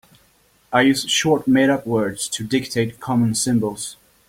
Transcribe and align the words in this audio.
I 0.73 0.81
use 0.81 1.07
short 1.07 1.47
made-up 1.47 1.85
words 1.85 2.27
to 2.29 2.43
dictate 2.43 2.99
common 2.99 3.35
symbols. 3.35 3.97